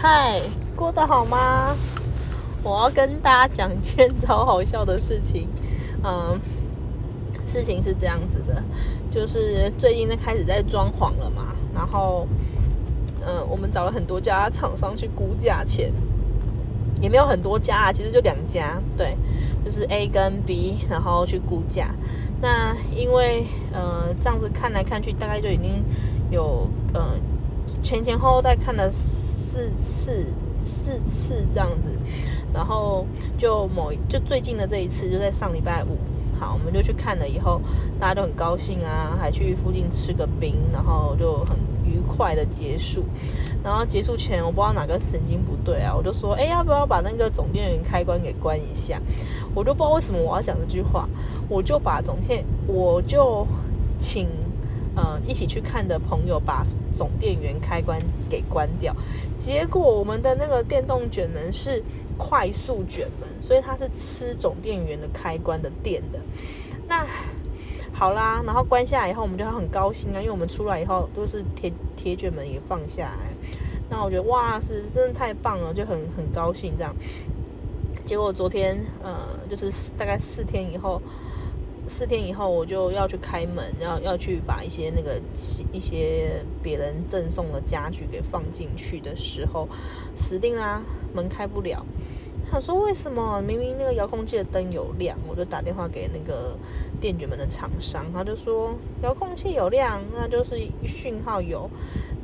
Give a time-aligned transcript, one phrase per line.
[0.00, 0.40] 嗨，
[0.76, 1.74] 过得好吗？
[2.62, 5.48] 我要跟大家讲一件超好笑的事情。
[6.04, 6.40] 嗯，
[7.44, 8.62] 事情是这样子的，
[9.10, 12.28] 就是最近在开始在装潢了嘛，然后，
[13.26, 15.92] 嗯，我们找了很多家厂商去估价钱，
[17.00, 19.16] 也没有很多家啊，其实就两家，对，
[19.64, 21.88] 就是 A 跟 B，然后去估价。
[22.40, 25.82] 那因为呃这样子看来看去，大概就已经
[26.30, 27.16] 有呃
[27.82, 28.88] 前前后后在看了
[29.58, 30.26] 四次
[30.64, 31.88] 四次这样子，
[32.54, 33.04] 然后
[33.36, 35.96] 就某就最近的这一次就在上礼拜五，
[36.38, 37.60] 好，我们就去看了以后，
[37.98, 43.04] 大家都很高兴啊，还去附近吃个冰，然后就很愉快的结束。
[43.64, 49.00] 然后结束前，我不知道哪个神经不对啊，我就说，哎，要不要把那个总电源开关给关一下？
[49.54, 51.08] 我都不知道为什么我要讲这句话，
[51.48, 53.44] 我就把总电，我就
[53.98, 54.28] 请
[54.98, 58.92] 呃一起去看的朋友把总电源开关给关掉。
[59.38, 61.80] 结果我们的那个电动卷门是
[62.16, 66.18] 快速卷门，所以它是吃总电源的开关的电的。
[66.88, 67.06] 那
[67.92, 73.30] 好啦，然后关下来以后，我们就很高兴啊，因为我们出来以后都是铁铁卷门也放下来。
[73.88, 76.94] 那我觉得哇，是真的太棒了，就很很高兴这样。
[78.04, 81.00] 结果昨天呃，就是大概四天以后，
[81.88, 85.20] 四天以后我就要去开门，要要去把一些那个
[85.72, 89.66] 一些别人赠送的家具给放进去的时候，
[90.16, 90.82] 死定啦，
[91.14, 91.84] 门开不了。
[92.50, 96.56] 他说：“为什么明明那个遥控器的灯有亮？”我就打电话给那个
[96.98, 101.68] 电卷门的厂商，他就说：“遥控器有亮，那就是讯号有。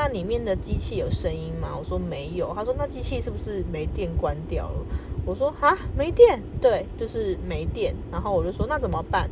[0.00, 4.86] 那里面的机器有声音吗？”我说：“没有。”他说：“那机器是不是没电关掉了？”
[5.26, 9.28] 我说：“啊，没电，对，就是没电。”然后我就说：“那怎么办？”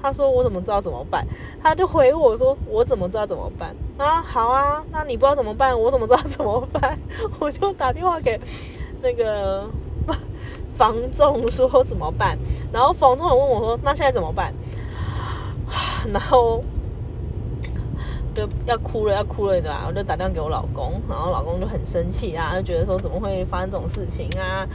[0.00, 1.26] 他说：“我怎么知道怎么办？”
[1.62, 6.98] 他就回我说：“我怎么知道怎么办？”啊，好啊，那你不知道怎么办，我怎么知道怎么办？
[7.38, 8.40] 我就打电话给
[9.02, 9.68] 那个。
[10.74, 12.38] 房仲说怎么办？
[12.72, 14.54] 然后房仲问我说：“那现在怎么办？”
[16.12, 16.62] 然后
[18.38, 19.84] 就要哭了，要哭了，对吧？
[19.88, 24.66] 我就打电话给我老公，然后老公就很生气啊，就觉得说怎么会发生这种事情啊？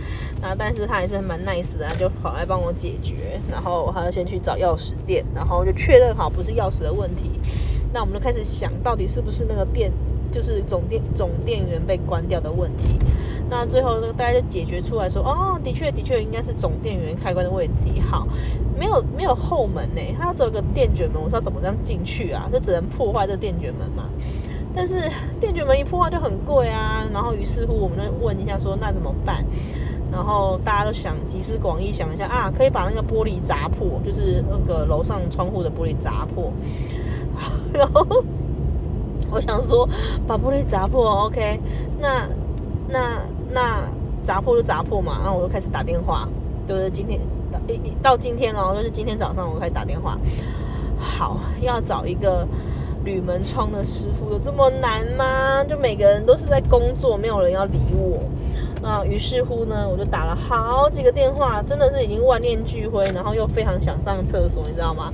[0.41, 3.39] 那但是他还是蛮 nice 的，就跑来帮我解决。
[3.49, 7.31] 然后他就先去找钥匙店，然后就确认好不是钥匙的问题。
[7.93, 9.91] 那我们就开始想到底是不是那个店。
[10.33, 12.97] 就是总电总电源被关掉的问题，
[13.51, 18.01] 那最后大家就解决出来说，哦，的确的确应该是总电源开关的问题。
[18.01, 18.27] 好，
[18.83, 22.49] 没有没有后门呢，它要走个电卷门，我说怎么这样进去啊？
[22.51, 24.09] 就只能破坏这电卷门嘛。
[24.75, 27.07] 但是电卷门一破坏就很贵啊。
[27.13, 29.45] 然后于是乎我们就问一下说，那怎么办？
[30.11, 36.51] 然后大家都想集思广益想一下啊，可以把那个玻璃砸破，就是那个楼上窗户的玻璃砸破，
[37.73, 38.05] 然后。
[39.31, 39.89] 我想说，
[40.27, 41.59] 把玻璃砸破，OK？
[41.99, 42.29] 那、
[42.87, 43.81] 那、那
[44.21, 45.21] 砸破就砸破嘛。
[45.23, 46.29] 然后我就开始打电话，
[46.67, 47.19] 就是今天
[48.01, 50.17] 到今天了，就是今天早上我开始打电话。
[50.97, 52.47] 好，要找一个
[53.03, 55.63] 铝门窗的师傅，有这么难吗？
[55.63, 58.19] 就每个人都是在工作，没有人要理我
[58.87, 59.03] 啊。
[59.03, 65.11] 于是乎呢，我就打了好几个电话，真的是已经万念俱灰，然后又非常想上厕所，你知道吗？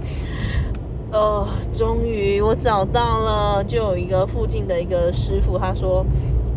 [1.12, 6.06] 呃，终于我找到了，就有一个附近的一个师傅，他说，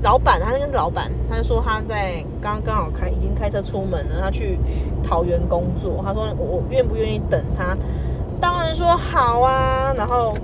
[0.02, 4.58] 老板，他那个是老板，他就说他在刚刚好开，已经开车出门了，他去
[5.02, 7.76] 桃园工作，他说我愿不愿意等他？
[8.40, 10.36] 当然说好啊，然后。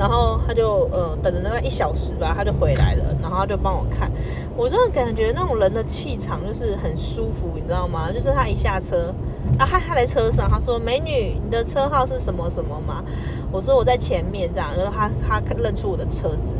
[0.00, 4.10] 然后他就呃等了那个一小时吧，他就回来了，然后他就帮我看，
[4.56, 8.10] 我真的感觉那种人的气场就是很舒服，你知道吗？
[8.10, 9.12] 就是他一下车，
[9.58, 13.04] 啊，他他在车上，他说：“美女，你的车号是什么什么吗？”
[13.52, 16.54] 我说：“我在前面。”这样，然后他他认出我的车子，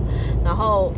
[0.44, 0.92] 然后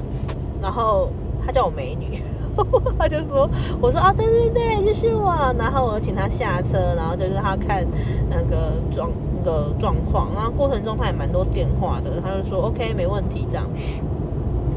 [0.61, 1.11] 然后
[1.47, 2.25] 他叫我美女，
[2.99, 3.49] 他就说
[3.81, 7.87] ：“我说啊，对对对，就是我。”然后我请他下车，然后就是他看
[8.29, 9.11] 那个装。
[9.45, 13.67] 个状况，然后过程中他也蛮多电话的，他就说 OK 没问题这样，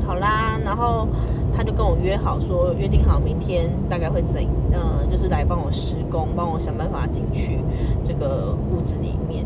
[0.08, 1.08] 好啦，然后
[1.56, 4.42] 他就跟我约好说约定好明天大概会怎，
[4.72, 7.60] 嗯，就是来帮我施工，帮我想办法进去
[8.04, 9.46] 这个屋子里面，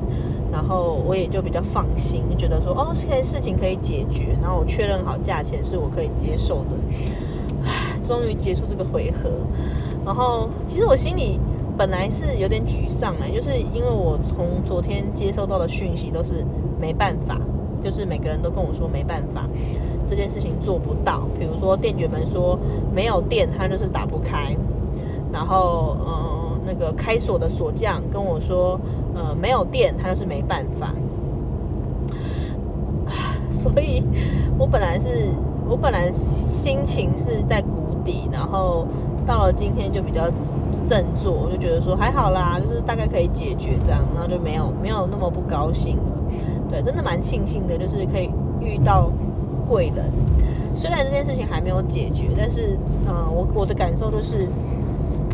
[0.54, 6.96] 然后我也就比较放心，就觉得说哦，现在事情可以解决，然后我确认好价钱是我可以接受的，唉，
[8.10, 9.30] 终于结束这个回合，
[10.04, 11.40] 然后其实我心里。
[11.78, 16.46] 本来是有点沮丧哎，就是因为我从昨天接收到的讯息都是
[16.78, 17.40] 没办法，
[17.82, 19.48] 就是每个人都跟我说没办法，
[20.06, 21.22] 这件事情做不到。
[21.40, 22.60] 比如说电卷门说
[22.94, 24.54] 没有电，它就是打不开。
[25.32, 28.78] 然后呃，那个开锁的锁匠跟我说，
[29.16, 30.94] 呃，没有电，它就是没办法。
[33.50, 34.04] 所以
[34.58, 35.30] 我本来是
[35.66, 37.78] 我本来心情是在谷
[38.32, 38.86] 然后
[39.26, 40.30] 到了今天就比较
[40.88, 46.12] 振作，就觉得说还好啦，就是大概可以解决这样，然后就没有没有那么不高兴了。
[46.70, 48.30] 对，真的蛮庆幸的，就是可以
[48.62, 49.10] 遇到
[49.68, 50.06] 贵人。
[50.76, 52.78] 虽然这件事情还没有解决，但是
[53.08, 54.48] 嗯，我我的感受就是，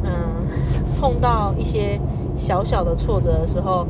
[0.04, 0.12] 嗯，
[1.00, 2.00] 碰到一些
[2.36, 3.86] 小小的挫折的时候。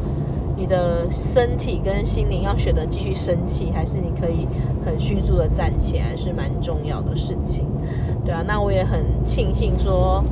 [0.57, 4.47] 你的身体跟心灵要选择继续生气，还是你可以
[4.85, 7.65] 很迅速的站起来，是蛮重要的事情。
[8.25, 10.24] 对啊，那我也很庆幸，说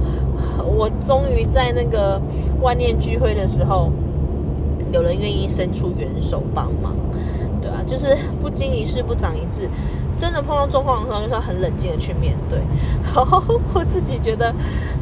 [0.65, 2.19] 我终于在那个
[2.59, 3.91] 万念俱灰的时候，
[4.91, 6.95] 有人愿意伸出援手帮忙。
[7.61, 9.69] 对啊，就是不经一事不长一智。
[10.15, 12.59] 真的碰到状况的时候，就是要很冷静的去面对。
[13.15, 13.41] 然后
[13.73, 14.53] 我自己觉得，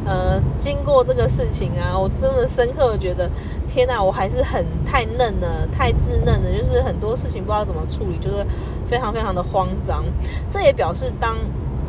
[0.06, 3.28] 呃，经过这个事情啊，我真的深刻的觉得，
[3.68, 8.46] 天哪，我还是很太嫩了，太稚嫩了，就是很多事情不知道怎么处理，就是
[8.86, 10.02] 非常非常的慌张。
[10.48, 11.36] 这也表示，当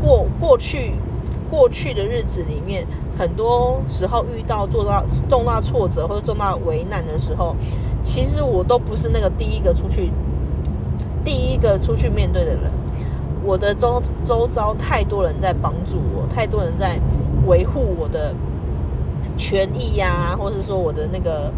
[0.04, 0.92] 过过去
[1.50, 2.86] 过去的日子里面，
[3.18, 7.56] 很多时候遇到做到重大挫折或者重大为难的时候，
[8.02, 10.12] 其实我都不是那个第一个出去，
[11.24, 12.60] 第一个出去面对的人。
[13.46, 17.00] 我的周周遭太多人在帮助我，太多人在
[17.46, 18.34] 维护我的
[19.38, 21.52] 权益呀，或者是说我的那个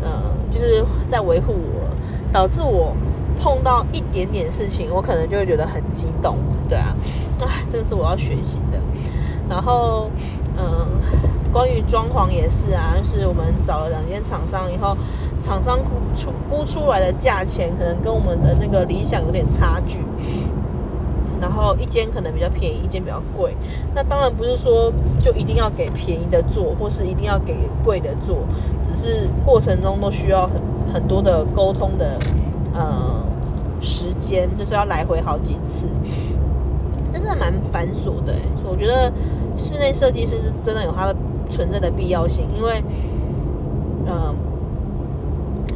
[0.00, 0.10] 呃，
[0.50, 1.88] 就是在维护我，
[2.32, 2.96] 导致我
[3.38, 6.36] 碰到一点点事情，我可能就会觉得很激动，
[6.68, 6.94] 对啊，
[7.40, 8.78] 啊，这是我要学习的。
[9.48, 10.10] 然后，
[10.58, 10.86] 嗯，
[11.52, 14.96] 关于装潢也是啊，是我们找了两间厂商以后，
[15.40, 20.00] 厂商估出估出来的价钱，可能跟我们的那个理想有点差距。
[21.40, 23.56] 然后一间可能比较便宜，一间比较贵。
[23.94, 24.92] 那当然不是说
[25.22, 28.38] 就一定要给便宜的做，或是一定要给贵的做，
[28.82, 30.60] 只是过程中都需要很
[30.92, 32.18] 很多的沟通的
[32.74, 33.22] 嗯
[33.80, 35.86] 时间，就是要来回好几次，
[37.12, 38.34] 真的蛮繁琐的。
[38.68, 39.12] 我觉得
[39.56, 41.16] 室内设计师是真的有它的
[41.48, 42.82] 存在的必要性，因为
[44.06, 44.34] 嗯。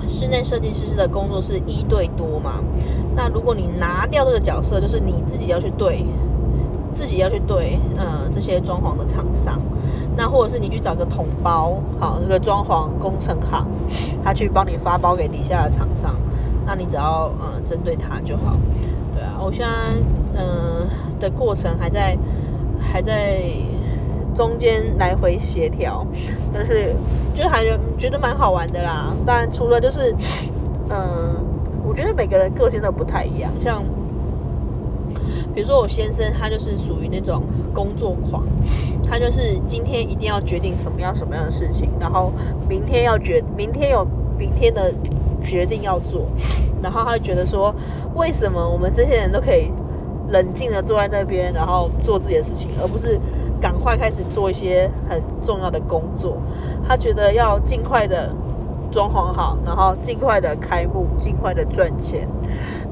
[0.09, 2.61] 室内设计师的工作是一对多嘛？
[3.15, 6.05] 那如果你拿掉这个角色，就是你自己要去对，
[6.93, 9.59] 自己要去对，呃，这些装潢的厂商，
[10.17, 13.67] 那或者是你去找个统包，好，那个装潢工程行，
[14.23, 16.17] 他去帮你发包给底下的厂商，
[16.67, 18.57] 那你只要呃针对他就好。
[19.15, 19.73] 对啊，我现在
[20.37, 20.89] 嗯
[21.21, 22.17] 的过程还在
[22.81, 23.41] 还在。
[24.35, 26.07] 中间来回协调，
[26.55, 26.97] 但是
[27.35, 27.63] 就还
[27.99, 29.15] 觉得蛮好玩的啦。
[29.27, 30.11] 当然，除了就是，
[30.89, 31.37] 嗯，
[31.87, 33.53] 我觉得每个人个性都不太一样。
[33.63, 33.85] 像
[35.55, 37.43] 比如说我先生，他就是属于那种
[37.75, 38.43] 工作狂，
[39.07, 42.33] 他就是今天一定要决定什么样什么样的事情，然后
[42.67, 44.03] 明天要决，明天有
[44.39, 44.91] 明天的
[45.43, 46.27] 决定要做，
[46.83, 47.75] 然后他就觉得说，
[48.15, 49.71] 为什么我们这些人都可以
[50.31, 53.21] 冷静的坐在那边，然后做自己的事情，而不是？
[53.61, 56.37] 赶快开始做一些很重要的工作，
[56.85, 58.29] 他觉得要尽快的
[58.91, 62.27] 装潢好，然后尽快的开幕，尽快的赚钱。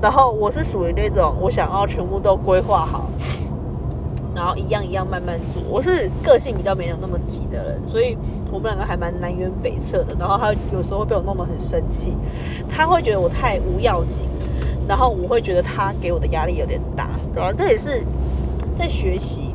[0.01, 3.11] 然后我是属于那种我想要全部都规划好，
[4.41, 5.63] 然后一样一样慢慢做。
[5.69, 8.17] 我是个性比较没有那么急的人，所以
[8.51, 10.17] 我们两个还蛮南辕北辙的。
[10.19, 12.17] 然后他有时候被我弄得很生气，
[12.67, 14.25] 他会觉得我太无要紧，
[14.89, 17.53] 然后我会觉得他给我的压力有点大，对吧？
[17.53, 18.03] 这也是
[18.75, 19.55] 在学习。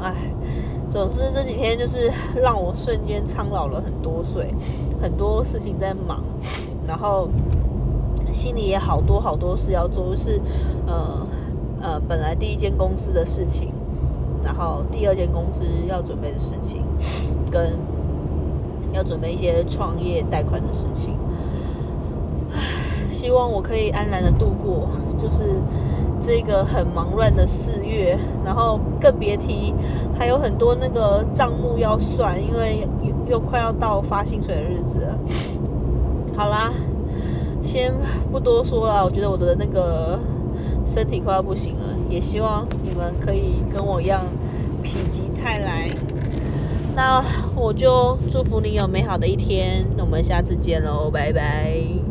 [0.00, 0.14] 唉，
[0.90, 4.54] 总之这几天就是让我瞬间苍老了很多岁，
[4.98, 6.22] 很多事情在忙，
[6.88, 7.28] 然后
[8.32, 10.40] 心里也好多好多事要做，是
[10.86, 11.20] 呃
[11.82, 13.72] 呃，本来第一间公司的事情，
[14.42, 16.82] 然后第二间公司要准备的事情，
[17.50, 17.72] 跟
[18.92, 21.18] 要准备一些创业贷款的事情，
[22.54, 25.56] 唉，希望我可以安然的度过，就是。
[26.24, 29.74] 这个很忙乱的四月，然后更别提
[30.16, 32.86] 还有很多那个账目要算，因为
[33.28, 35.18] 又快要到发薪水的日子了。
[36.36, 36.72] 好啦，
[37.60, 37.92] 先
[38.30, 40.16] 不多说了，我觉得我的那个
[40.84, 44.22] 身体快要不行了，也希望你们可以跟我一样
[44.82, 45.88] 否极泰来。
[46.94, 47.24] 那
[47.56, 52.01] 我就祝福你有美好的一天，我们下次见喽，拜拜。